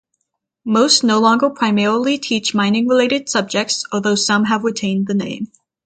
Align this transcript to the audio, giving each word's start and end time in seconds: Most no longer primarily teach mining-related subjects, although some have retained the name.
Most 0.65 1.03
no 1.03 1.19
longer 1.19 1.51
primarily 1.51 2.17
teach 2.17 2.55
mining-related 2.55 3.29
subjects, 3.29 3.83
although 3.91 4.15
some 4.15 4.45
have 4.45 4.63
retained 4.63 5.05
the 5.05 5.13
name. 5.13 5.49